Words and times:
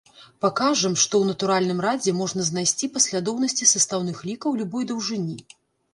Пакажам, 0.43 0.93
што 1.01 1.13
ў 1.19 1.25
натуральным 1.35 1.83
радзе 1.87 2.15
можна 2.21 2.45
знайсці 2.49 2.91
паслядоўнасці 2.95 3.69
састаўных 3.73 4.17
лікаў 4.31 4.59
любой 4.63 4.83
даўжыні. 4.95 5.37